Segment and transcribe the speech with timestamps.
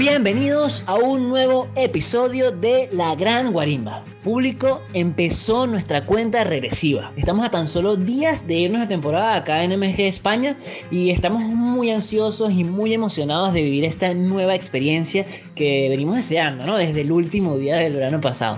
[0.00, 4.02] Bienvenidos a un nuevo episodio de La Gran Guarimba.
[4.24, 7.12] Público, empezó nuestra cuenta regresiva.
[7.18, 10.56] Estamos a tan solo días de irnos de temporada acá en MG España
[10.90, 16.64] y estamos muy ansiosos y muy emocionados de vivir esta nueva experiencia que venimos deseando,
[16.64, 16.78] ¿no?
[16.78, 18.56] Desde el último día del verano pasado.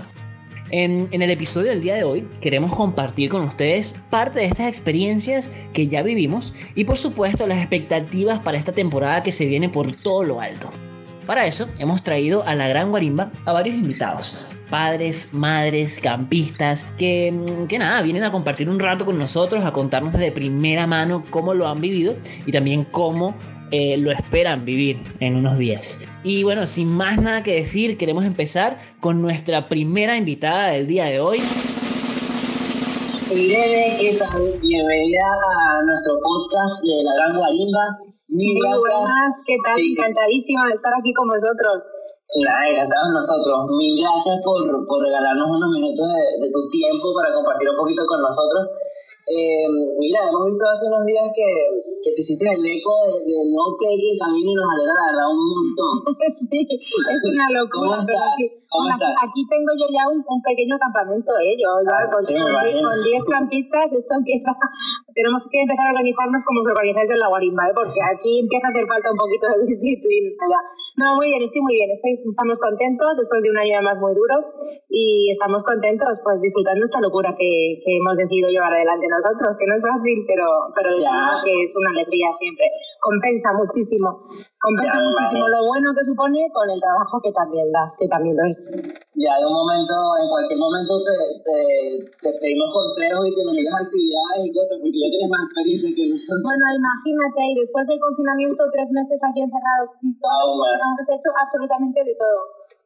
[0.71, 4.69] En, en, el episodio del día de hoy queremos compartir con ustedes parte de estas
[4.69, 9.67] experiencias que ya vivimos y por supuesto las expectativas para esta temporada que se viene
[9.67, 10.69] por todo lo alto.
[11.25, 17.33] Para eso hemos traído a la Gran Guarimba a varios invitados, padres, madres, campistas, que,
[17.69, 21.53] que nada, vienen a compartir un rato con nosotros, a contarnos de primera mano cómo
[21.53, 23.35] lo han vivido y también cómo
[23.71, 26.05] eh, lo esperan vivir en unos días.
[26.25, 31.05] Y bueno, sin más nada que decir, queremos empezar con nuestra primera invitada del día
[31.05, 31.39] de hoy.
[33.31, 34.59] Irene, ¿qué tal?
[34.61, 38.12] Bienvenida a nuestro podcast de La Gran Guarimba.
[38.33, 39.77] Muy buenas, ¿qué tal?
[39.77, 41.85] Encantadísima de estar aquí con vosotros.
[42.33, 43.77] Encantados nosotros.
[43.77, 44.57] Mil gracias por,
[44.89, 48.73] por regalarnos unos minutos de, de, tu tiempo para compartir un poquito con nosotros.
[49.29, 49.69] Eh,
[50.01, 51.45] mira, hemos visto hace unos días que,
[52.01, 55.05] que te hiciste el eco del de no que el camino y nos alegra la
[55.13, 55.93] verdad un montón.
[56.49, 58.01] sí, es una locura.
[58.01, 58.17] Pero
[58.89, 61.53] aquí, aquí, tengo yo ya un, un pequeño campamento, ¿eh?
[61.61, 64.49] Yo, ah, con, sí, con 10 campistas esto empieza,
[65.13, 67.75] tenemos que empezar a organizarnos como se organizáis en la guarimba, ¿eh?
[67.75, 70.29] porque aquí empieza a hacer falta un poquito de disciplina.
[70.49, 70.61] Ya.
[70.97, 74.13] No, muy bien, estoy muy bien, estoy, estamos contentos después de un año más muy
[74.13, 74.35] duro
[74.89, 79.65] y estamos contentos pues disfrutando esta locura que, que hemos decidido llevar adelante nosotros, que
[79.65, 82.65] no es fácil, pero, pero que es una alegría siempre.
[83.01, 84.21] Compensa muchísimo,
[84.63, 88.47] compensa muchísimo lo bueno que supone con el trabajo que también das, que también lo
[88.47, 88.63] es.
[89.19, 91.57] Ya, de un momento, en cualquier momento te, te,
[92.23, 95.89] te pedimos consejos y que nos digas actividades y cosas, porque yo tengo más experiencia
[95.91, 96.41] que nosotros.
[96.47, 102.15] Bueno, imagínate, y después del confinamiento, tres meses aquí encerrados, todos hemos hecho absolutamente de
[102.15, 102.39] todo.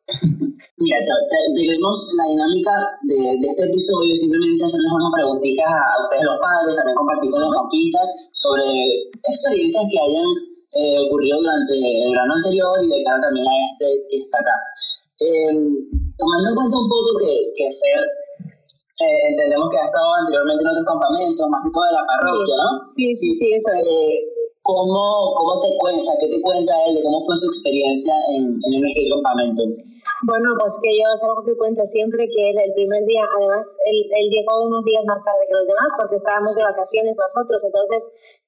[0.82, 2.74] Mira, tenemos la dinámica
[3.06, 7.42] de, de, este episodio, simplemente hacerles unas preguntitas a, ustedes los padres, también compartir con
[7.44, 8.66] los campistas sobre
[9.14, 13.88] experiencias que hayan eh, ocurrido durante el verano anterior y de cara también a este
[14.10, 14.56] que está acá.
[15.20, 15.54] Eh,
[16.18, 18.04] tomando en cuenta un poco que, que Fer
[18.98, 22.56] eh, entendemos que ha estado anteriormente en otros campamentos, más que todo de la parroquia,
[22.62, 22.70] ¿no?
[22.94, 24.38] Sí, sí, sí, eso es.
[24.68, 28.84] ¿cómo, ¿Cómo te cuenta, qué te cuenta él de cómo fue su experiencia en, en
[28.84, 29.64] el campamento?
[30.24, 33.98] Bueno, pues que yo es algo que cuento siempre, que el primer día, además, él,
[34.18, 38.02] él, llegó unos días más tarde que los demás porque estábamos de vacaciones nosotros, entonces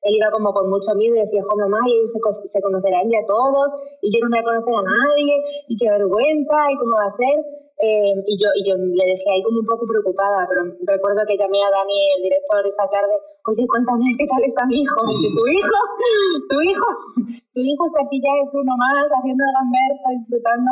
[0.03, 3.09] él iba como con mucho miedo y decía, jo mamá, y ellos se, se conocerán
[3.09, 3.69] ya todos
[4.01, 5.35] y yo no voy a conocer a nadie
[5.67, 7.58] y qué vergüenza y cómo va a ser.
[7.79, 11.39] Eh, y, yo, y yo le decía ahí como un poco preocupada, pero recuerdo que
[11.39, 13.15] llamé a Dani, el director, esa tarde,
[13.47, 14.99] oye, cuéntame qué tal está mi hijo.
[15.07, 15.79] Y dice, tu hijo,
[16.51, 16.87] tu hijo,
[17.55, 20.71] tu hijo está aquí ya es uno más, haciendo el gamberto, disfrutando.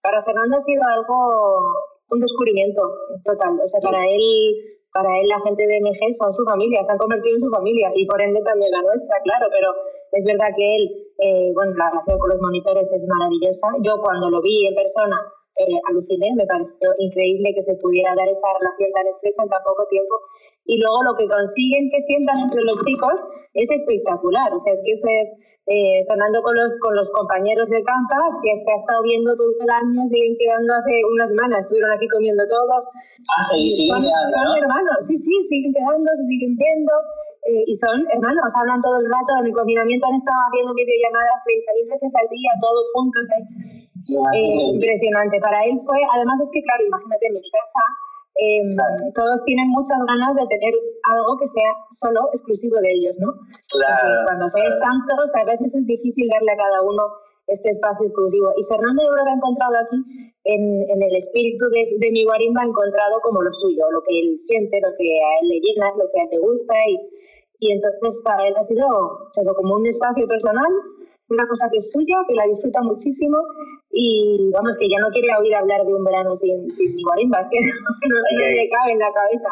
[0.00, 1.76] Para Fernando ha sido algo,
[2.08, 2.80] un descubrimiento
[3.20, 3.60] total.
[3.60, 4.24] O sea, para él,
[4.96, 7.92] para él la gente de MG son su familia, se han convertido en su familia
[7.94, 9.76] y por ende también la nuestra, claro, pero
[10.12, 10.82] es verdad que él,
[11.20, 13.76] eh, bueno, la relación con los monitores es maravillosa.
[13.84, 15.20] Yo cuando lo vi en persona
[15.56, 19.62] eh, aluciné, me pareció increíble que se pudiera dar esa relación tan estrecha en tan
[19.64, 20.14] poco tiempo.
[20.66, 23.16] Y luego lo que consiguen que sientan entre los chicos
[23.54, 24.52] es espectacular.
[24.52, 25.28] O sea, es que eso es
[25.66, 29.50] eh, Fernando con los, con los compañeros de Campas, que se ha estado viendo todo
[29.50, 32.84] el año, siguen quedando hace unas semanas, estuvieron aquí comiendo todos.
[33.32, 36.92] Ah, sí, sí, son, son hermanos, sí, sí, siguen quedando, se siguen viendo.
[37.46, 39.40] Eh, y son hermanos, hablan todo el rato.
[39.40, 43.22] En el confinamiento han estado haciendo videollamadas 30.000 veces al día, todos juntos.
[43.22, 45.40] Eh, impresionante.
[45.40, 47.84] Para él fue, además es que, claro, imagínate en mi casa,
[48.36, 50.74] em, todos tienen muchas ganas de tener
[51.14, 53.32] algo que sea solo exclusivo de ellos, ¿no?
[53.70, 54.24] Claro.
[54.26, 57.02] cuando se es tantos, a veces es difícil darle a cada uno
[57.48, 58.52] este espacio exclusivo.
[58.56, 59.98] Y Fernando yo creo que ha encontrado aquí,
[60.44, 64.18] en, en el espíritu de, de, mi guarimba, ha encontrado como lo suyo, lo que
[64.18, 66.74] él siente, lo que a él le llena, lo que a él le gusta.
[66.88, 66.94] Y,
[67.58, 68.86] y entonces para él ha sido
[69.34, 70.70] eso, como un espacio personal
[71.28, 73.38] una cosa que es suya, que la disfruta muchísimo
[73.96, 77.56] y vamos, que ya no quiere oír hablar de un verano sin, sin guarimbas, que
[77.64, 79.50] no, le cabe en la cabeza.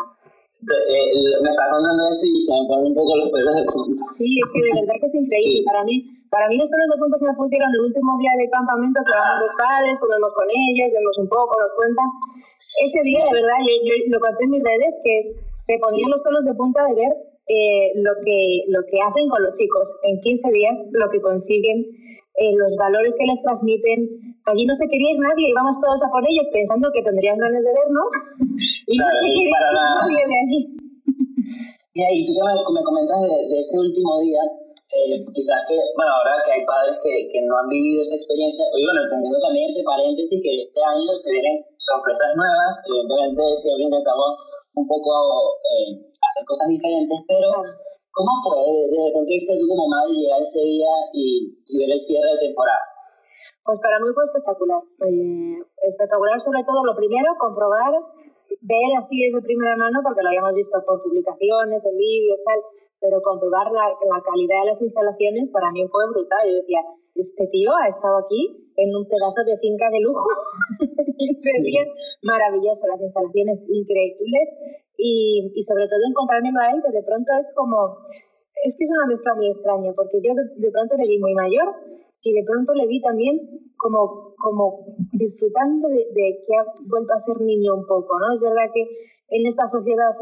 [0.65, 4.05] Eh, me está contando eso y se me ponen un poco los pelos de punta.
[4.21, 5.61] Sí, es que de verdad que es increíble.
[5.65, 5.97] Para mí,
[6.29, 9.17] para mí los pelos de punta se me pusieron el último día de campamento, que
[9.17, 12.09] vamos los padres, comemos con ellos, vemos un poco, nos cuentan.
[12.85, 15.27] Ese día, de verdad, yo, yo lo conté en mis redes, que es,
[15.65, 17.13] se ponían los pelos de punta de ver
[17.49, 19.89] eh, lo, que, lo que hacen con los chicos.
[20.05, 21.89] En 15 días lo que consiguen,
[22.37, 24.34] eh, los valores que les transmiten.
[24.45, 27.65] Allí no se quería ir nadie, íbamos todos a por ellos pensando que tendrían ganas
[27.65, 28.11] de vernos
[28.61, 30.61] y no se quería ir nadie de allí.
[31.97, 34.45] y tú me, me comentas de, ese último día,
[34.93, 38.69] eh, quizás que, bueno, ahora que hay padres que, que no han vivido esa experiencia,
[38.77, 43.97] y bueno, entendiendo también este paréntesis que este año se vienen sorpresas nuevas, evidentemente siempre
[43.97, 44.33] intentamos
[44.77, 47.49] un poco eh, hacer cosas diferentes, pero
[48.13, 48.61] ¿cómo fue
[48.93, 51.97] desde el punto de vista de tú como madre llegar ese día y, y ver
[51.97, 52.94] el cierre de temporada?
[53.65, 54.83] Pues para mí fue espectacular.
[55.09, 55.57] Eh,
[55.89, 57.93] espectacular sobre todo lo primero, comprobar,
[58.61, 62.61] ver así de primera mano, porque lo habíamos visto por publicaciones, en vídeos, tal,
[63.01, 66.45] pero comprobar la, la calidad de las instalaciones para mí fue brutal.
[66.45, 66.81] Yo decía,
[67.15, 70.29] este tío ha estado aquí en un pedazo de finca de lujo.
[71.41, 71.77] sí.
[72.23, 74.49] maravilloso, las instalaciones increíbles
[74.97, 77.99] y, y sobre todo encontrármelo a él que de pronto es como,
[78.65, 81.35] es que es una mezcla muy extraña porque yo de, de pronto le vi muy
[81.35, 81.75] mayor
[82.25, 83.39] y de pronto le vi también
[83.77, 88.35] como, como disfrutando de, de, que ha vuelto a ser niño un poco, ¿no?
[88.35, 88.89] Es verdad que
[89.29, 90.13] en esta sociedad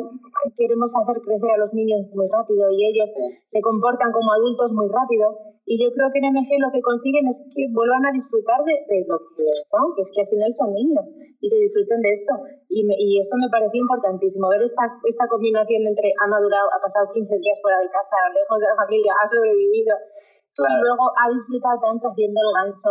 [0.57, 3.11] queremos hacer crecer a los niños muy rápido y ellos
[3.49, 7.29] se comportan como adultos muy rápido y yo creo que en MG lo que consiguen
[7.29, 10.51] es que vuelvan a disfrutar de, de lo que son, que es que al final
[10.55, 11.07] son niños
[11.41, 12.35] y que disfruten de esto.
[12.69, 16.83] Y, me, y esto me pareció importantísimo, ver esta, esta combinación entre ha madurado, ha
[16.83, 19.95] pasado 15 días fuera de casa, lejos de la familia, ha sobrevivido
[20.53, 20.77] Claro.
[20.77, 22.91] Y luego ha disfrutado tanto haciendo el ganso,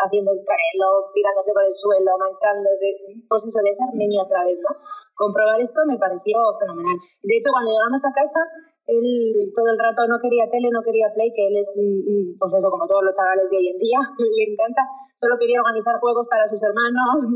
[0.00, 2.88] haciendo el carelo, tirándose por el suelo, manchándose,
[3.28, 4.72] pues eso de ser niño otra vez, ¿no?
[5.12, 6.96] Comprobar esto me pareció fenomenal.
[7.20, 8.40] De hecho, cuando llegamos a casa,
[8.88, 9.04] él
[9.54, 12.88] todo el rato no quería tele, no quería play, que él es, pues eso, como
[12.88, 14.82] todos los chavales de hoy en día, le encanta.
[15.20, 17.28] Solo quería organizar juegos para sus hermanos,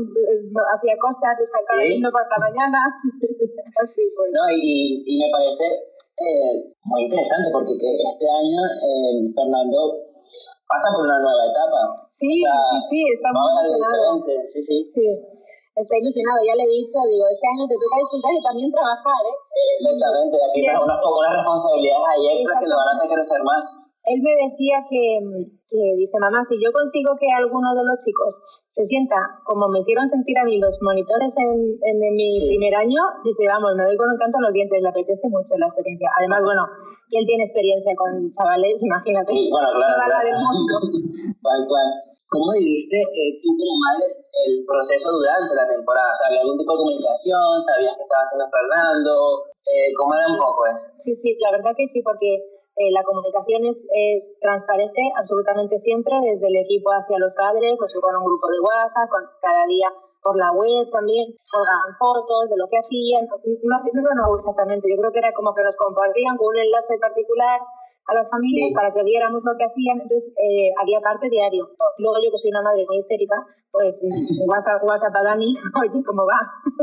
[0.73, 2.79] hacía cosas, descartaba el himno por la mañana.
[3.83, 4.29] Así pues.
[4.33, 9.77] No, y, y me parece eh, muy interesante porque que este año eh, Fernando
[10.65, 11.93] pasa por una nueva etapa.
[12.09, 12.57] Sí, o sea,
[12.89, 14.25] sí, sí, está muy ilusionado.
[14.49, 14.77] Sí, sí.
[14.93, 15.05] sí.
[15.77, 19.21] Está ilusionado, ya le he dicho, digo, este año te toca disfrutar y también trabajar,
[19.29, 19.37] ¿eh?
[19.77, 20.73] Exactamente, aquí sí.
[20.73, 23.63] unas pocas responsabilidades ahí extras que lo van a hacer crecer más.
[24.09, 25.05] Él me decía que,
[25.69, 28.33] que, dice, mamá, si yo consigo que alguno de los chicos
[28.77, 32.45] se sienta como me hicieron sentir a mí los monitores en, en, en mi sí.
[32.53, 35.57] primer año, dice, vamos, me doy con un canto en los dientes, le apetece mucho
[35.57, 36.13] la experiencia.
[36.21, 36.61] Además, bueno,
[37.09, 39.33] que él tiene experiencia con chavales, imagínate.
[39.33, 39.97] Bueno, claro.
[40.05, 40.29] claro.
[40.29, 40.73] Del mundo.
[41.41, 41.87] Tal cual.
[42.29, 44.03] ¿Cómo viviste eh, tú como madre
[44.45, 46.11] el proceso durante la temporada?
[46.11, 47.49] O sea, ¿Había algún tipo de comunicación?
[47.65, 49.13] ¿Sabías que estaba haciendo Fernando?
[49.63, 50.85] Eh, ¿Cómo era un poco eso?
[51.07, 56.13] Sí, sí, la verdad que sí, porque eh, la comunicación es, es, transparente absolutamente siempre,
[56.21, 59.65] desde el equipo hacia los padres, o sea, con un grupo de WhatsApp, con, cada
[59.65, 59.89] día
[60.21, 63.25] por la web también, colgaban fotos de lo que hacían,
[63.63, 66.97] no, no, no exactamente, yo creo que era como que nos compartían con un enlace
[66.99, 67.61] particular
[68.07, 68.73] a las familias sí.
[68.73, 71.67] para que viéramos lo que hacían, entonces eh, había parte diario.
[71.99, 73.35] Luego yo que soy una madre muy histérica,
[73.71, 73.99] pues
[74.47, 75.51] WhatsApp, WhatsApp a Dani,
[75.83, 76.39] oye, ¿cómo va?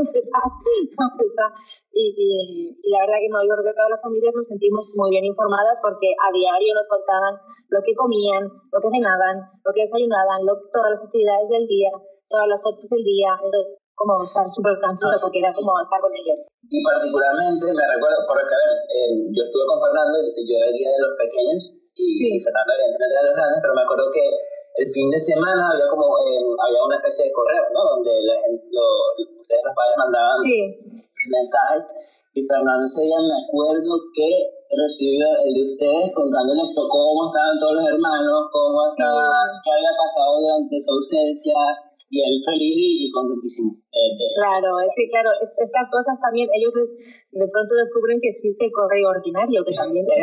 [1.91, 4.85] y, y, y, la verdad que no, yo creo que todas las familias nos sentimos
[4.93, 9.73] muy bien informadas porque a diario nos contaban lo que comían, lo que cenaban, lo
[9.73, 11.89] que desayunaban, lo, todas las actividades del día,
[12.29, 16.11] todas las fotos del día, entonces como estar súper tranquilo porque era como estar con
[16.11, 16.43] ellos.
[16.67, 20.75] Y particularmente me recuerdo, porque a ver, eh, yo estuve con Fernando, yo era el
[20.75, 21.61] día de los pequeños
[21.95, 22.27] y sí.
[22.43, 24.25] Fernando evidentemente de los grandes, pero me acuerdo que
[24.75, 27.81] el fin de semana había como eh, había una especie de correo, ¿no?
[27.95, 28.87] Donde la gente, lo,
[29.39, 30.59] ustedes los padres mandaban sí.
[31.31, 31.83] mensajes
[32.35, 34.29] y Fernando ese día me acuerdo que
[34.75, 39.55] recibió el de ustedes contándoles cómo estaban todos los hermanos, cómo estaba, sí.
[39.63, 41.59] qué había pasado durante su ausencia,
[42.15, 43.75] y él feliz y, contentísimo.
[43.91, 44.23] Eh, de...
[44.39, 49.11] Claro, es que claro, estas cosas también, ellos de pronto descubren que existe el correo
[49.11, 50.07] ordinario, que también...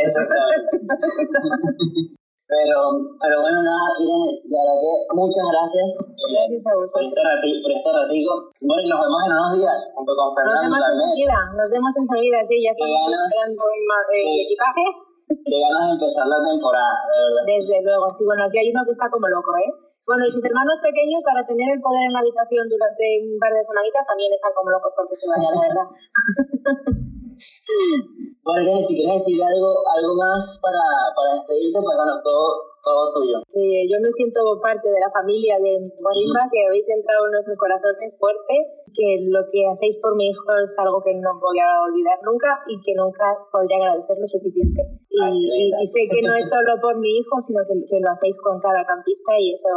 [2.48, 2.78] pero,
[3.20, 7.60] pero bueno, nada, Irene, de verdad que muchas gracias, eh, gracias a por, este ratito,
[7.60, 8.32] por este ratico.
[8.64, 10.72] Bueno, y nos vemos en unos días, junto con Fernando.
[10.72, 13.84] Nos vemos enseguida, nos vemos enseguida, sí, ya estamos esperando el
[14.16, 14.84] eh, equipaje.
[15.28, 17.44] Qué ganas de empezar la temporada, de verdad.
[17.52, 19.91] Desde luego, sí, bueno, aquí hay uno que está como loco, ¿eh?
[20.06, 23.54] Bueno, y sus hermanos pequeños, para tener el poder en la habitación durante un par
[23.54, 25.86] de semanitas, también están como locos porque se vaya, la verdad.
[28.42, 30.82] bueno, si quieres decir algo, algo más para,
[31.14, 33.38] para despedirte, pues bueno, todo, todo tuyo.
[33.54, 37.56] Eh, yo me siento parte de la familia de Morimba, que habéis entrado en nuestros
[37.58, 38.54] corazones fuerte,
[38.92, 42.60] que lo que hacéis por mi hijo es algo que no voy a olvidar nunca
[42.66, 44.82] y que nunca podría agradecer lo suficiente.
[45.08, 48.10] Y, Ay, y sé que no es solo por mi hijo, sino que, que, lo
[48.12, 49.70] hacéis con cada campista y eso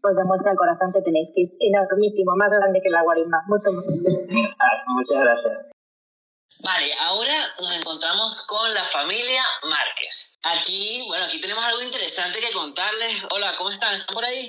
[0.00, 3.42] pues demuestra el corazón que tenéis, que es enormísimo, más grande que la guarimba.
[3.48, 3.92] Mucho, mucho.
[3.96, 5.71] Ay, muchas gracias.
[6.58, 10.30] Vale, ahora nos encontramos con la familia Márquez.
[10.42, 13.22] Aquí, bueno, aquí tenemos algo interesante que contarles.
[13.30, 13.94] Hola, ¿cómo están?
[13.94, 14.48] ¿Están por ahí?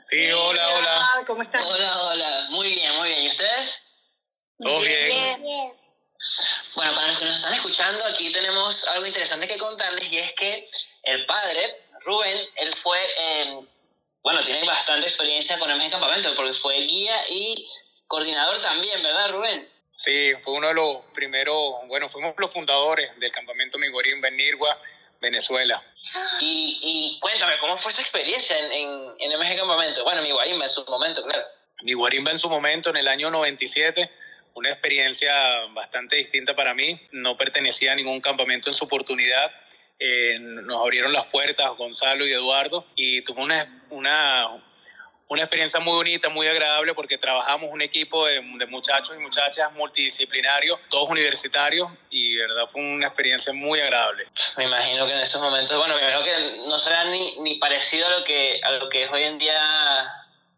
[0.00, 1.22] Sí, hola, hola.
[1.26, 1.62] ¿Cómo están?
[1.62, 2.46] Hola, hola.
[2.50, 3.24] Muy bien, muy bien.
[3.24, 3.82] ¿Y ustedes?
[4.58, 5.04] Todo bien.
[5.06, 5.42] bien.
[5.42, 5.84] bien.
[6.76, 10.32] Bueno, para los que nos están escuchando, aquí tenemos algo interesante que contarles y es
[10.34, 10.68] que
[11.02, 13.60] el padre, Rubén, él fue, eh,
[14.22, 17.64] bueno, tiene bastante experiencia con MG Campamento, porque fue guía y
[18.06, 19.73] coordinador también, ¿verdad, Rubén?
[19.96, 24.78] Sí, fue uno de los primeros, bueno, fuimos los fundadores del campamento Miguarín Benirgua,
[25.20, 25.82] Venezuela.
[26.40, 30.04] Y, y cuéntame, ¿cómo fue esa experiencia en, en, en MG Campamento?
[30.04, 31.46] Bueno, mi Guarimba en su momento, claro.
[31.82, 34.10] Mi Guarimba en su momento, en el año 97,
[34.54, 35.32] una experiencia
[35.72, 37.00] bastante distinta para mí.
[37.12, 39.52] No pertenecía a ningún campamento en su oportunidad.
[39.98, 44.62] Eh, nos abrieron las puertas Gonzalo y Eduardo y tuve una, una,
[45.28, 49.72] una experiencia muy bonita, muy agradable porque trabajamos un equipo de, de muchachos y muchachas
[49.72, 54.26] multidisciplinarios, todos universitarios y de verdad fue una experiencia muy agradable.
[54.56, 58.06] Me imagino que en esos momentos, bueno, me imagino que no será ni, ni parecido
[58.06, 59.58] a lo que a lo que es hoy en día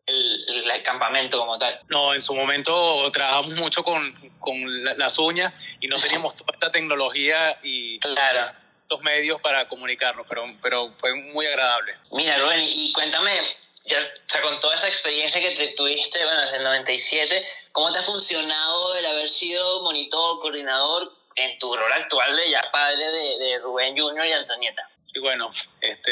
[0.07, 1.81] el, el, campamento como tal.
[1.89, 6.53] No, en su momento trabajamos mucho con, con la, las uñas y no teníamos toda
[6.55, 8.53] esta tecnología y Claro.
[8.89, 11.97] los medios para comunicarnos, pero, pero fue muy agradable.
[12.13, 13.33] Mira, Rubén, y cuéntame,
[13.87, 17.93] ya, o sea, con toda esa experiencia que te tuviste, bueno, desde el 97, ¿cómo
[17.93, 23.05] te ha funcionado el haber sido monitor, coordinador en tu rol actual de ya padre
[23.05, 24.83] de, de Rubén Junior y Antonieta?
[25.15, 25.49] Y bueno,
[25.81, 26.11] este,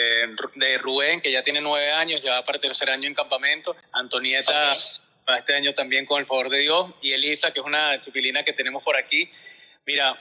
[0.54, 3.76] de Rubén, que ya tiene nueve años, ya va para tercer año en campamento.
[3.92, 4.78] Antonieta, Ok.
[5.26, 6.86] para este año también con el favor de Dios.
[7.02, 9.30] Y Elisa, que es una chipilina que tenemos por aquí.
[9.84, 10.16] Mira,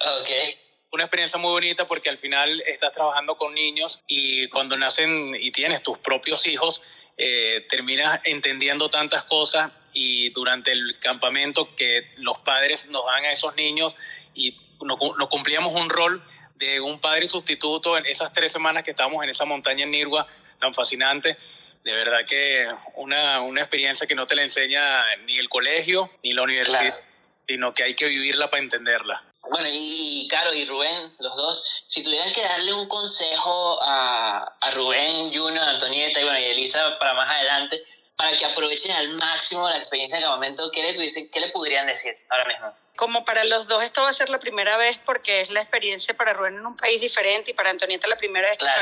[0.92, 5.52] una experiencia muy bonita porque al final estás trabajando con niños y cuando nacen y
[5.52, 6.82] tienes tus propios hijos,
[7.18, 7.43] eh,
[7.84, 13.56] terminas entendiendo tantas cosas y durante el campamento que los padres nos dan a esos
[13.56, 13.94] niños
[14.34, 16.24] y nos, nos cumplíamos un rol
[16.56, 20.26] de un padre sustituto en esas tres semanas que estábamos en esa montaña en Nirgua
[20.60, 21.36] tan fascinante.
[21.84, 26.34] De verdad que una, una experiencia que no te la enseña ni el colegio ni
[26.34, 27.06] la universidad, Claro.
[27.46, 29.24] sino que hay que vivirla para entenderla.
[29.54, 34.52] Bueno, y, y Caro y Rubén, los dos, si tuvieran que darle un consejo a,
[34.60, 37.84] a Rubén, Juno, Antonieta y bueno, y Elisa para más adelante,
[38.16, 42.18] para que aprovechen al máximo la experiencia del campamento, ¿qué le, ¿qué le podrían decir
[42.32, 42.74] ahora mismo?
[42.96, 46.16] Como para los dos esto va a ser la primera vez porque es la experiencia
[46.18, 48.82] para Rubén en un país diferente y para Antonieta la primera vez que Claro.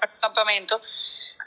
[0.00, 0.82] para- un campamento,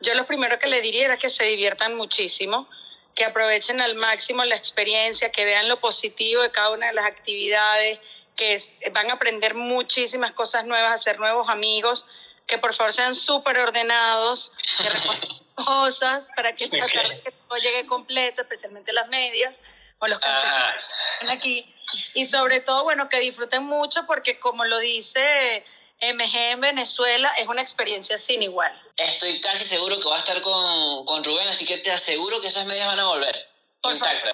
[0.02, 2.68] yo lo primero que le diría era que se diviertan muchísimo,
[3.14, 7.06] que aprovechen al máximo la experiencia, que vean lo positivo de cada una de las
[7.06, 8.00] actividades,
[8.36, 8.60] que
[8.92, 12.08] van a aprender muchísimas cosas nuevas, a hacer nuevos amigos,
[12.48, 14.90] que por favor sean súper ordenados, que
[15.56, 19.62] cosas para que tratar de que todo llegue completo, especialmente las medias
[20.00, 20.86] o los calcetines
[21.28, 21.74] Ah, aquí.
[22.16, 25.64] Y sobre todo, bueno, que disfruten mucho porque como lo dice
[26.02, 28.74] MG en Venezuela, es una experiencia sin igual.
[28.98, 32.48] estoy casi seguro que va a estar con, con Rubén, así que te aseguro que
[32.48, 33.48] esas medias van a volver
[33.82, 34.34] Por favor.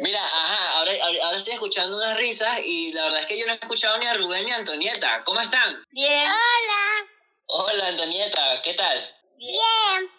[0.00, 0.92] Mira, ajá, ahora,
[1.24, 4.06] ahora estoy escuchando unas risas y la verdad es que yo no he escuchado ni
[4.06, 5.22] a Rubén ni a Antonieta.
[5.24, 5.84] ¿Cómo están?
[5.90, 6.28] Bien.
[6.28, 7.08] Hola.
[7.46, 9.16] Hola, Antonieta, ¿qué tal?
[9.36, 10.10] Bien.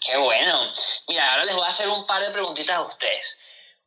[0.00, 0.72] Qué bueno.
[1.08, 3.38] Mira, ahora les voy a hacer un par de preguntitas a ustedes.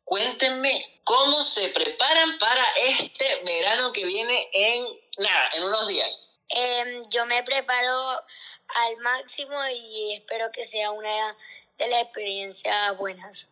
[0.04, 4.86] Cuéntenme cómo se preparan para este verano que viene en
[5.18, 6.28] nada, en unos días.
[6.48, 8.22] Em, yo me preparo
[8.68, 11.36] al máximo y espero que sea una
[11.78, 13.50] de las experiencias buenas,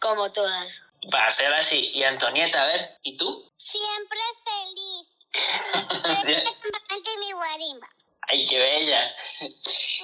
[0.00, 0.82] como todas.
[1.12, 1.90] Va a ser así.
[1.94, 3.50] Y Antonieta, a ver, ¿y tú?
[3.54, 5.08] Siempre feliz.
[7.18, 7.88] Mi guarimba.
[8.26, 9.14] Ay, qué bella.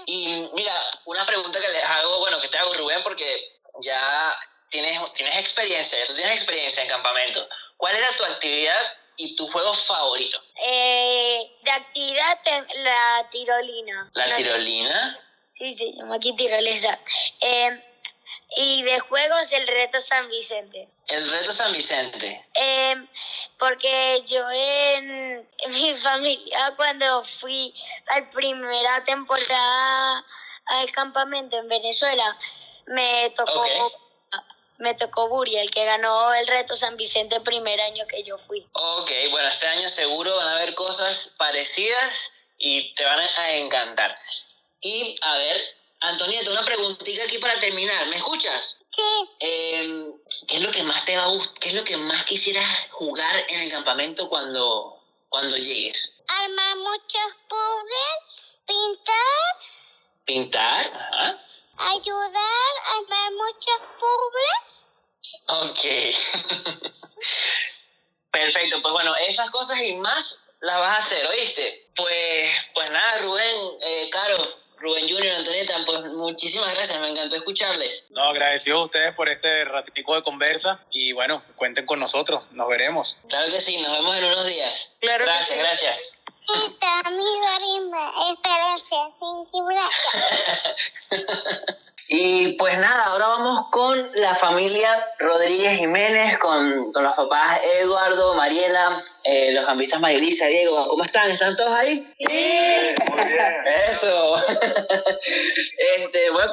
[0.06, 0.74] Y mira,
[1.06, 4.34] una pregunta que les hago, bueno, que te hago Rubén, porque ya
[4.68, 7.48] tienes, tienes experiencia, tú tienes experiencia en campamento.
[7.76, 8.80] ¿Cuál era tu actividad
[9.16, 10.40] y tu juego favorito?
[10.62, 12.38] Eh, de actividad,
[12.76, 14.10] la tirolina.
[14.14, 15.18] ¿La No sé- tirolina?
[15.60, 16.98] Sí, se llama aquí tirolesa.
[17.38, 17.82] Em,
[18.56, 20.88] y de juegos, el reto San Vicente.
[21.06, 22.46] El reto San Vicente.
[22.54, 23.06] Em,
[23.58, 27.74] porque yo en, mi familia cuando fui
[28.06, 30.24] a la primera temporada
[30.64, 32.38] al campamento en Venezuela
[32.86, 33.92] me tocó Ok.
[34.78, 38.38] me tocó Buri, el que ganó el reto San Vicente el primer año que yo
[38.38, 38.66] fui.
[38.72, 44.16] Ok, bueno, este año seguro van a haber cosas parecidas y te van a encantar.
[44.80, 45.60] Y a ver,
[46.00, 48.06] Antonieta, una preguntita aquí para terminar.
[48.08, 48.78] ¿Me escuchas?
[48.90, 49.28] Sí.
[49.40, 50.12] Eh,
[50.48, 52.66] ¿Qué es lo que más te va a gust- ¿Qué es lo que más quisieras
[52.92, 56.14] jugar en el campamento cuando, cuando llegues?
[56.28, 58.42] Armar muchos puzzles.
[58.66, 59.56] Pintar.
[60.24, 60.86] ¿Pintar?
[60.86, 61.38] Ajá.
[61.76, 64.86] Ayudar a armar muchos puzzles.
[65.48, 66.90] Ok.
[68.30, 71.90] Perfecto, pues bueno, esas cosas y más las vas a hacer, ¿oíste?
[71.96, 74.36] Pues, pues nada, Rubén, eh, Caro,
[74.80, 78.06] Rubén Junior, Antonieta, pues muchísimas gracias, me encantó escucharles.
[78.10, 82.66] No, agradecidos a ustedes por este ratico de conversa y bueno, cuenten con nosotros, nos
[82.68, 83.18] veremos.
[83.28, 84.92] Claro que sí, nos vemos en unos días.
[85.00, 85.58] Claro que gracias, sí.
[85.58, 85.96] gracias.
[87.10, 89.46] mi guarimba, experiencia sin
[92.12, 98.34] Y pues nada, ahora vamos con la familia Rodríguez Jiménez, con, con los papás Eduardo,
[98.34, 100.88] Mariela, eh, los campistas Marilisa, Diego.
[100.88, 101.30] ¿Cómo están?
[101.30, 102.04] ¿Están todos ahí?
[102.18, 102.94] Sí.
[103.12, 103.54] Muy bien.
[103.92, 104.44] Eso.
[105.98, 106.52] este, bueno,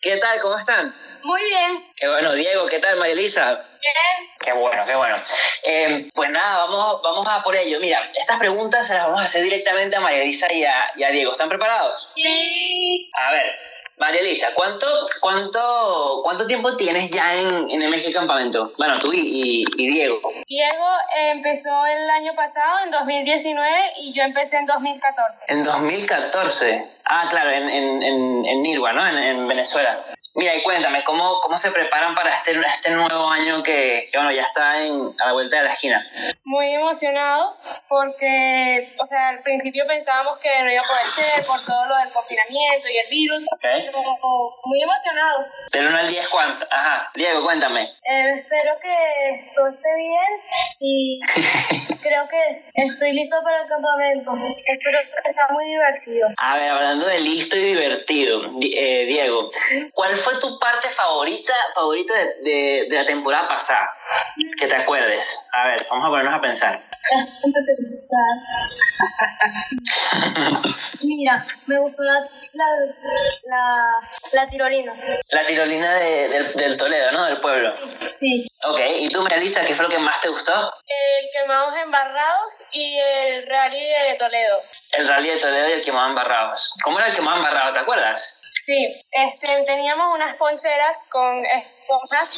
[0.00, 0.40] ¿qué tal?
[0.40, 0.94] ¿Cómo están?
[1.24, 1.84] Muy bien.
[1.96, 3.54] Qué bueno, Diego, ¿qué tal, Marilisa?
[3.54, 4.30] Bien.
[4.38, 5.16] Qué bueno, qué bueno.
[5.64, 7.80] Eh, pues nada, vamos, vamos a por ello.
[7.80, 11.10] Mira, estas preguntas se las vamos a hacer directamente a Marilisa y a, y a
[11.10, 11.32] Diego.
[11.32, 12.08] ¿Están preparados?
[12.14, 13.10] Sí.
[13.14, 13.52] A ver,
[14.02, 14.84] María Elisa, ¿cuánto,
[15.20, 18.72] cuánto, cuánto tiempo tienes ya en, en MG Campamento?
[18.76, 20.20] Bueno, tú y, y, y Diego.
[20.48, 20.86] Diego
[21.30, 23.68] empezó el año pasado, en 2019,
[24.00, 25.44] y yo empecé en 2014.
[25.46, 26.84] En 2014.
[27.04, 29.06] Ah, claro, en, en, en, en Nirgua, ¿no?
[29.06, 29.96] En, en Venezuela.
[30.34, 34.32] Mira, y cuéntame, ¿cómo, cómo se preparan para este, este nuevo año que, que, bueno,
[34.32, 36.02] ya está en, a la vuelta de la esquina?
[36.44, 41.62] Muy emocionados porque, o sea, al principio pensábamos que no iba a poder ser por
[41.66, 43.44] todo lo del confinamiento y el virus.
[43.56, 43.86] Okay.
[43.86, 44.02] Pero
[44.64, 45.48] muy emocionados.
[45.70, 46.66] Del 1 al 10, ¿cuánto?
[46.70, 47.82] Ajá, Diego, cuéntame.
[47.82, 51.20] Eh, espero que todo esté bien y
[52.02, 54.32] creo que estoy listo para el campamento.
[54.32, 56.28] Espero que sea muy divertido.
[56.38, 59.50] A ver, hablando de listo y divertido, eh, Diego,
[59.92, 63.90] ¿cuál fue tu parte favorita favorita de, de, de, la temporada pasada?
[64.58, 65.26] Que te acuerdes.
[65.52, 66.82] A ver, vamos a ponernos a pensar.
[71.02, 72.20] Mira, me gustó la,
[72.52, 72.66] la,
[73.44, 73.86] la,
[74.32, 74.94] la tirolina.
[75.30, 77.24] La tirolina de, del, del, Toledo, ¿no?
[77.26, 77.74] Del pueblo.
[78.08, 78.46] Sí.
[78.64, 80.52] Ok, ¿y tú, Melissa, qué fue lo que más te gustó?
[80.52, 84.60] El quemados embarrados y el rally de Toledo.
[84.92, 86.72] El rally de Toledo y el quemado embarrados.
[86.84, 87.72] ¿Cómo era el quemado embarrado?
[87.72, 88.38] ¿Te acuerdas?
[88.64, 92.30] Sí, este, teníamos unas poncheras con esponjas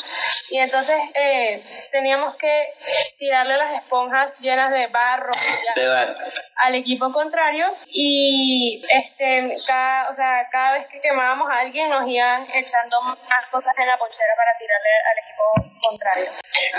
[0.48, 1.62] y entonces eh,
[1.92, 2.70] teníamos que
[3.18, 5.32] tirarle las esponjas llenas de barro,
[5.76, 6.16] de
[6.64, 12.08] al equipo contrario y este cada, o sea, cada vez que quemábamos a alguien nos
[12.08, 16.30] iban echando más cosas en la ponchera para tirarle al equipo contrario.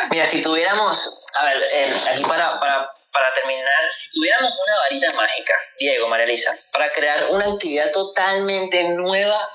[0.09, 5.07] Mira, si tuviéramos, a ver, eh, aquí para, para para terminar, si tuviéramos una varita
[5.15, 9.49] mágica, Diego, María Elisa, para crear una actividad totalmente nueva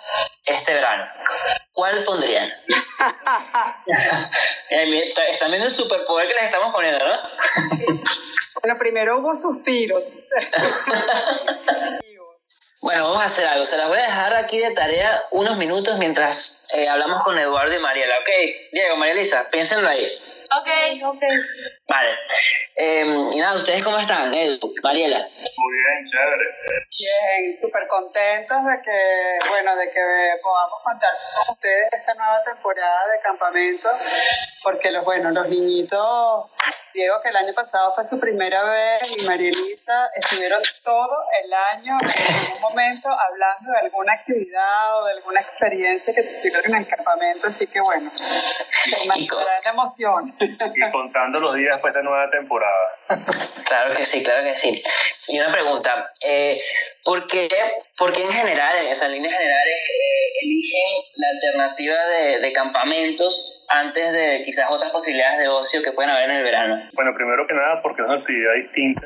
[0.46, 1.04] este verano,
[1.70, 2.50] ¿cuál pondrían?
[4.70, 7.12] Están viendo el superpoder que les estamos poniendo, ¿no?
[8.62, 10.24] bueno, primero hubo suspiros.
[12.80, 13.66] bueno, vamos a hacer algo.
[13.66, 17.74] Se las voy a dejar aquí de tarea unos minutos mientras eh, hablamos con Eduardo
[17.74, 18.20] y Mariela.
[18.20, 18.30] Ok,
[18.72, 20.29] Diego, María Elisa, piénsenlo ahí.
[20.58, 20.68] Ok,
[21.04, 21.22] ok.
[21.86, 22.10] Vale.
[22.74, 25.18] Eh, y nada, ¿ustedes cómo están, Edu, Mariela?
[25.18, 26.44] Muy bien, chévere.
[26.98, 30.00] Bien, súper contentos de que, bueno, de que
[30.42, 33.88] podamos contar con ustedes esta nueva temporada de campamento,
[34.62, 36.50] porque los, bueno, los niñitos,
[36.92, 41.52] Diego, que el año pasado fue su primera vez, y María Elisa estuvieron todo el
[41.52, 46.74] año, en algún momento, hablando de alguna actividad o de alguna experiencia que tuvieron en
[46.82, 50.36] el campamento, así que bueno, se imaginarán la emoción.
[50.38, 52.96] Y contando los días para esta nueva temporada.
[53.70, 54.82] Claro que sí, claro que sí.
[55.28, 56.60] Y una pregunta, eh,
[57.04, 57.48] ¿por, qué,
[57.96, 63.59] ¿por qué en general, en esas líneas generales, eh, eligen la alternativa de, de campamentos
[63.70, 66.88] antes de quizás otras posibilidades de ocio que pueden haber en el verano?
[66.94, 69.02] Bueno, primero que nada porque es una actividad distinta.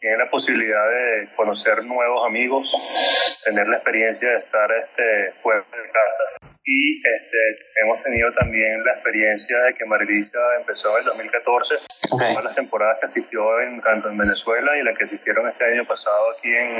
[0.00, 2.68] Tienen la posibilidad de conocer nuevos amigos,
[3.44, 7.38] tener la experiencia de estar este, fuera de casa y este,
[7.82, 11.74] hemos tenido también la experiencia de que Marilisa empezó en el 2014,
[12.10, 12.34] okay.
[12.34, 16.30] las temporadas que asistió en, tanto en Venezuela y la que asistieron este año pasado
[16.36, 16.70] aquí en,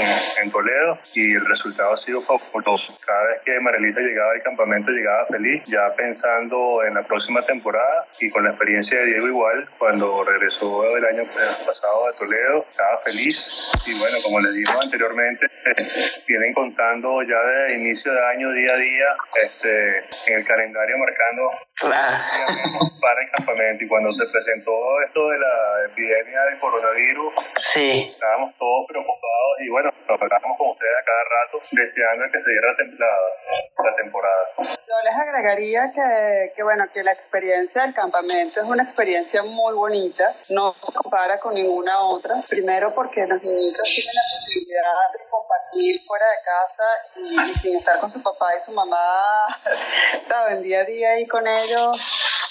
[0.45, 2.97] en Toledo y el resultado ha sido fabuloso.
[3.05, 8.07] Cada vez que Marilisa llegaba al campamento llegaba feliz, ya pensando en la próxima temporada
[8.21, 11.25] y con la experiencia de Diego igual, cuando regresó el año
[11.67, 15.45] pasado de Toledo, estaba feliz y bueno, como les digo anteriormente,
[16.27, 19.09] vienen contando ya desde inicio de año, día a día,
[19.45, 19.99] este,
[20.33, 22.17] en el calendario marcando claro.
[23.03, 24.73] para el campamento y cuando se presentó
[25.07, 27.35] esto de la epidemia del coronavirus
[27.75, 28.09] sí.
[28.15, 32.51] estábamos todos preocupados y bueno, nos hablábamos con ustedes a cada rato deseando que se
[32.51, 34.45] diera la, la temporada.
[34.59, 39.75] Yo les agregaría que, que bueno, que la experiencia del campamento es una experiencia muy
[39.75, 45.31] bonita, no se compara con ninguna otra, primero porque los niñitos tienen la posibilidad de
[45.31, 46.85] compartir fuera de casa
[47.17, 49.61] y, y sin estar con su papá y su mamá
[50.27, 51.97] saben, día a día ahí con ellos,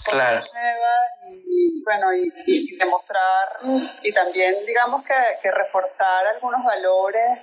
[0.06, 0.44] claro.
[1.24, 3.60] y bueno, y, y, demostrar
[4.04, 7.40] y también digamos que, que reforzar algunos valores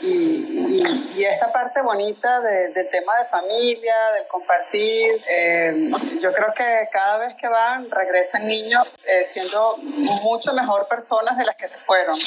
[0.00, 5.20] y, y, y, esta parte bonita de, del tema de familia, del compartir.
[5.28, 5.90] Eh,
[6.20, 9.76] yo creo que cada vez que van regresan niños eh, siendo
[10.22, 12.18] mucho mejor personas de las que se fueron.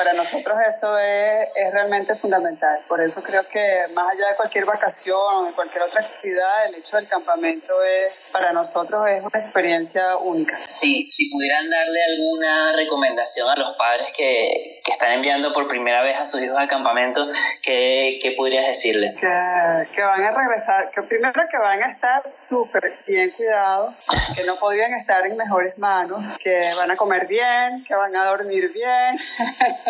[0.00, 2.78] Para nosotros eso es, es realmente fundamental.
[2.88, 6.76] Por eso creo que más allá de cualquier vacación o de cualquier otra actividad, el
[6.76, 10.58] hecho del campamento es, para nosotros es una experiencia única.
[10.70, 16.00] Sí, si pudieran darle alguna recomendación a los padres que, que están enviando por primera
[16.00, 17.28] vez a sus hijos al campamento,
[17.62, 19.12] ¿qué, qué podrías decirle?
[19.20, 23.96] Que, que van a regresar, que primero que van a estar súper bien cuidados,
[24.34, 28.24] que no podrían estar en mejores manos, que van a comer bien, que van a
[28.24, 29.18] dormir bien,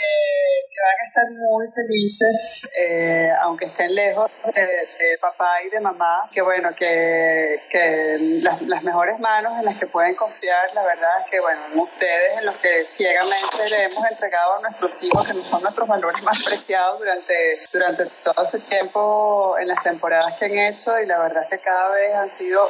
[0.00, 5.70] que, que, van a estar muy felices, eh, aunque estén lejos de, de, papá y
[5.70, 10.72] de mamá, que bueno, que, que las, las, mejores manos en las que pueden confiar,
[10.74, 15.02] la verdad es que bueno, ustedes en los que ciegamente le hemos entregado a nuestros
[15.02, 20.38] hijos, que son nuestros valores más preciados durante, durante todo este tiempo en las temporadas
[20.38, 22.68] que han hecho y la verdad es que cada vez han sido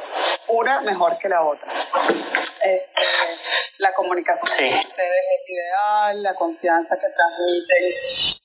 [0.49, 1.71] una mejor que la otra.
[2.63, 3.01] Este,
[3.77, 4.69] la comunicación sí.
[4.69, 7.93] con ustedes es ideal, la confianza que transmiten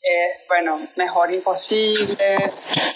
[0.02, 2.16] es, bueno, mejor imposible.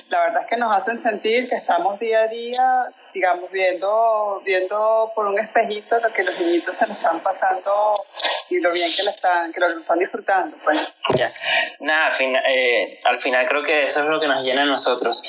[0.08, 5.12] La verdad es que nos hacen sentir que estamos día a día, digamos, viendo, viendo
[5.14, 8.04] por un espejito lo que los niñitos se lo están pasando
[8.48, 10.56] y lo bien que lo están, que lo están disfrutando.
[10.64, 10.94] Pues.
[11.16, 11.32] Ya,
[11.80, 14.66] nada, al final, eh, al final creo que eso es lo que nos llena a
[14.66, 15.22] nosotros.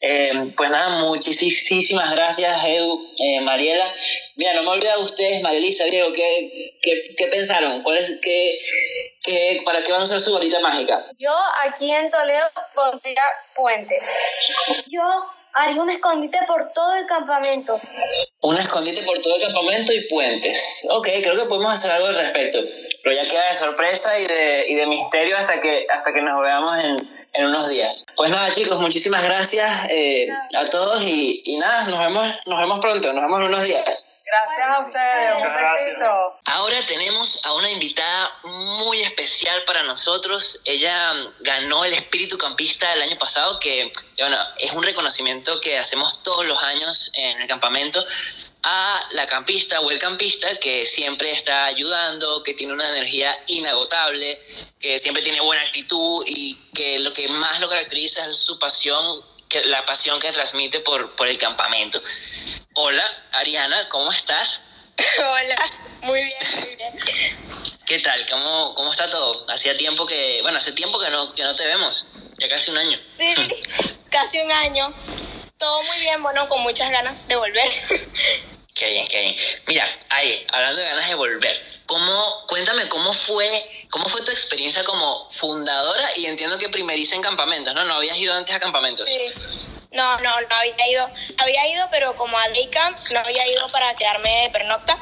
[0.00, 3.92] Eh, pues nada, muchísimas gracias, Edu, eh, Mariela.
[4.36, 7.82] Mira, no me olvido de ustedes, Marilisa, Diego, ¿qué, qué, qué pensaron?
[7.82, 8.58] ¿Cuál es, qué,
[9.24, 11.04] qué, ¿Para qué van a usar su varita mágica?
[11.18, 11.34] Yo
[11.66, 13.22] aquí en Toledo pondría
[13.56, 14.86] puentes.
[14.88, 15.02] Yo
[15.58, 17.80] haría un escondite por todo el campamento.
[18.40, 20.86] Un escondite por todo el campamento y puentes.
[20.90, 22.60] Ok, creo que podemos hacer algo al respecto.
[23.02, 26.40] Pero ya queda de sorpresa y de, y de misterio hasta que, hasta que nos
[26.40, 28.04] veamos en, en unos días.
[28.16, 32.80] Pues nada, chicos, muchísimas gracias eh, a todos y, y nada, nos vemos, nos vemos
[32.80, 34.17] pronto, nos vemos en unos días.
[34.30, 36.38] Gracias a ustedes, un besito.
[36.44, 40.60] Ahora tenemos a una invitada muy especial para nosotros.
[40.66, 46.22] Ella ganó el espíritu campista el año pasado, que bueno, es un reconocimiento que hacemos
[46.22, 48.04] todos los años en el campamento
[48.62, 54.38] a la campista o el campista que siempre está ayudando, que tiene una energía inagotable,
[54.78, 59.22] que siempre tiene buena actitud y que lo que más lo caracteriza es su pasión
[59.48, 62.00] que, la pasión que transmite por, por el campamento.
[62.74, 64.62] Hola, Ariana, ¿cómo estás?
[65.18, 65.56] Hola,
[66.02, 66.92] muy bien, muy bien.
[67.86, 68.24] ¿Qué tal?
[68.30, 69.46] ¿Cómo, ¿Cómo está todo?
[69.50, 72.06] Hacía tiempo que, bueno, hace tiempo que no, que no te vemos,
[72.38, 72.98] ya casi un año.
[73.16, 73.34] Sí,
[74.10, 74.92] casi un año.
[75.58, 77.68] Todo muy bien, bueno, con muchas ganas de volver.
[78.78, 79.36] Qué bien, qué bien.
[79.66, 84.84] Mira, ahí, hablando de ganas de volver, ¿cómo, cuéntame cómo fue, cómo fue tu experiencia
[84.84, 87.82] como fundadora y entiendo que primeriza en campamentos, ¿no?
[87.82, 89.10] ¿No habías ido antes a campamentos?
[89.10, 89.77] Sí.
[89.92, 91.08] No, no, no había ido.
[91.38, 94.98] Había ido, pero como a day camps, no había ido para quedarme de pernocta.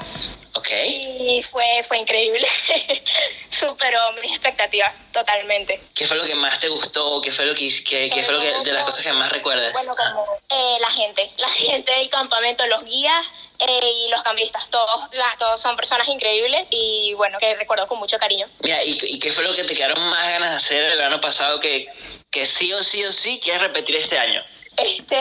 [0.56, 0.68] Ok.
[0.86, 2.46] Y fue, fue increíble.
[3.50, 5.80] Superó mis expectativas totalmente.
[5.94, 7.20] ¿Qué fue lo que más te gustó?
[7.20, 9.72] ¿Qué fue lo que, qué, qué fue lo que, de las cosas que más recuerdas?
[9.72, 13.26] Bueno, como eh, la gente, la gente del campamento, los guías
[13.58, 17.98] eh, y los campistas, todos, la, todos son personas increíbles y bueno, que recuerdo con
[17.98, 18.46] mucho cariño.
[18.60, 21.20] Mira, ¿y, ¿y qué fue lo que te quedaron más ganas de hacer el verano
[21.20, 21.86] pasado que,
[22.30, 24.42] que sí o sí o sí quieres repetir este año?
[24.76, 25.18] Este,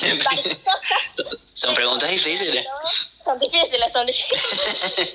[1.52, 2.66] son preguntas difíciles.
[3.16, 4.42] Son difíciles, son difíciles.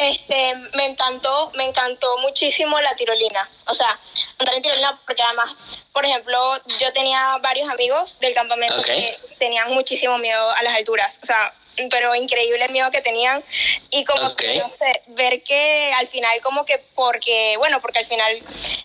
[0.00, 3.46] Este, me encantó, me encantó muchísimo la tirolina.
[3.66, 4.00] O sea,
[4.38, 5.52] montar en tirolina porque además,
[5.92, 9.04] por ejemplo, yo tenía varios amigos del campamento Okay.
[9.04, 11.20] que tenían muchísimo miedo a las alturas.
[11.22, 11.52] O sea,
[11.90, 13.42] pero increíble el miedo que tenían
[13.90, 18.04] y como que, no sé, ver que al final como que porque, bueno, porque al
[18.06, 18.38] final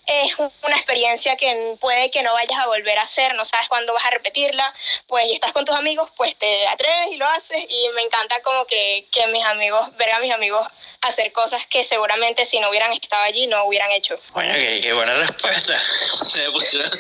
[0.08, 3.94] es una experiencia que puede que no vayas a volver a hacer, no sabes cuándo
[3.94, 4.74] vas a repetirla,
[5.08, 8.42] pues y estás con tus amigos, pues te atreves y lo haces y me encanta
[8.42, 10.66] como que, que mis amigos, ver a mis amigos
[11.02, 14.20] hacer cosas que seguramente si no hubieran estado allí no hubieran hecho.
[14.34, 15.80] Bueno, qué, qué buena respuesta.
[16.26, 16.92] Se me pusieron,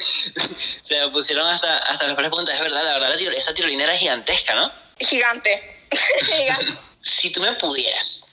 [0.83, 2.53] se me pusieron hasta, hasta las preguntas.
[2.55, 4.71] Es verdad, la verdad, la tiro- esa tirolina era gigantesca, ¿no?
[4.99, 5.74] Gigante.
[7.01, 8.25] Si tú me pudieras,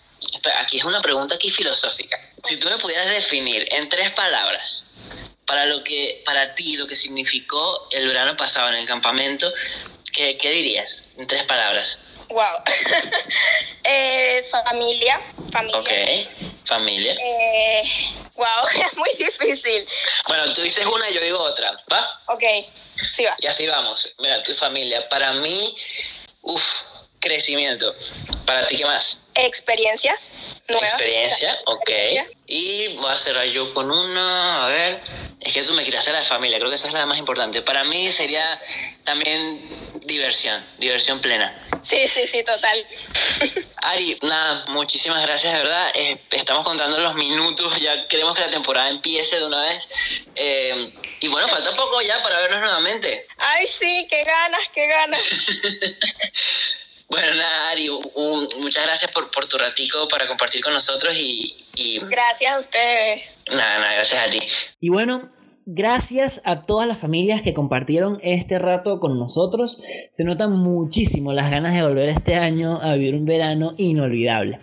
[0.58, 2.18] aquí es una pregunta aquí filosófica.
[2.48, 4.86] Si tú me pudieras definir en tres palabras
[5.46, 9.52] para lo que, para ti, lo que significó el verano pasado en el campamento,
[10.12, 11.06] ¿qué, qué dirías?
[11.18, 11.98] En tres palabras.
[12.28, 12.62] Wow.
[13.84, 15.20] eh, familia.
[15.52, 15.78] Familia.
[15.78, 15.90] Ok,
[16.64, 17.12] familia.
[17.12, 17.82] Eh,
[18.34, 19.86] wow, es muy difícil.
[20.28, 22.22] Bueno, tú dices una y yo digo otra, ¿va?
[22.28, 22.44] Ok,
[23.14, 23.36] sí va.
[23.38, 24.10] Y así vamos.
[24.18, 25.06] Mira, tu familia.
[25.08, 25.74] Para mí,
[26.40, 26.64] uff,
[27.22, 27.94] crecimiento.
[28.44, 29.22] Para ti, ¿qué más?
[29.34, 30.32] Experiencias
[30.68, 30.90] nuevas.
[30.90, 31.90] Experiencia, ok.
[32.46, 35.00] Y voy a cerrar yo con una, a ver.
[35.40, 37.62] Es que tú me quitaste la familia, creo que esa es la más importante.
[37.62, 38.60] Para mí sería
[39.04, 39.68] también
[40.04, 41.66] diversión, diversión plena.
[41.82, 42.86] Sí, sí, sí, total.
[43.76, 45.90] Ari, nada, muchísimas gracias, de verdad.
[45.94, 49.88] Eh, estamos contando los minutos, ya queremos que la temporada empiece de una vez.
[50.36, 53.26] Eh, y bueno, falta poco ya para vernos nuevamente.
[53.36, 55.20] Ay, sí, qué ganas, qué ganas.
[57.12, 57.90] bueno, nada, Ari,
[58.56, 61.98] muchas gracias por, por tu ratico para compartir con nosotros y, y...
[62.06, 63.36] Gracias a ustedes.
[63.50, 64.38] Nada, nada, gracias a ti.
[64.80, 65.20] Y bueno,
[65.64, 69.80] Gracias a todas las familias que compartieron este rato con nosotros.
[70.10, 74.58] Se notan muchísimo las ganas de volver este año a vivir un verano inolvidable.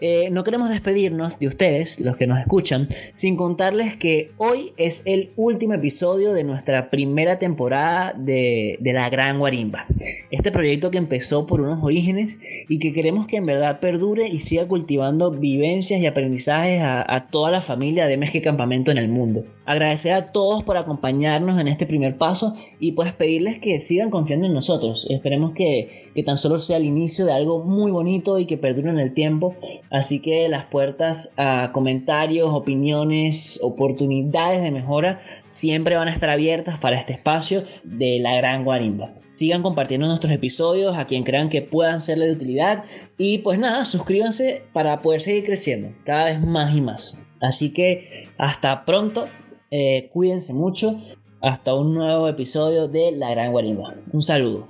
[0.00, 5.04] Eh, no queremos despedirnos de ustedes, los que nos escuchan, sin contarles que hoy es
[5.06, 9.86] el último episodio de nuestra primera temporada de, La Gran Guarimba.
[10.32, 14.40] Este proyecto que empezó por unos orígenes y que queremos que en verdad perdure y
[14.40, 19.08] siga cultivando vivencias y aprendizajes a, a toda la familia de MG Campamento en el
[19.08, 19.44] mundo.
[19.64, 24.46] Agradecer a todos por acompañarnos en este primer paso y pues pedirles que sigan confiando
[24.46, 25.06] en nosotros.
[25.10, 28.98] Esperemos que, tan solo sea el inicio de algo muy bonito y que perdure en
[28.98, 29.54] el tiempo.
[29.90, 36.78] Así que las puertas a comentarios, opiniones, oportunidades de mejora siempre van a estar abiertas
[36.78, 39.14] para este espacio de la Gran Guarimba.
[39.30, 42.84] Sigan compartiendo nuestros episodios a quien crean que puedan serle de utilidad
[43.16, 47.26] y pues nada, suscríbanse para poder seguir creciendo cada vez más y más.
[47.40, 49.26] Así que hasta pronto
[49.70, 50.96] eh, cuídense mucho.
[51.42, 53.94] Hasta un nuevo episodio de La Gran Guarimba.
[54.12, 54.68] Un saludo.